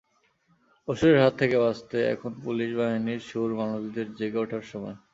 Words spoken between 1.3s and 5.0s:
থেকে বাঁচতে এখন পুলিশ বাহিনীর সুর-মানুষদের জেগে ওঠার সময়।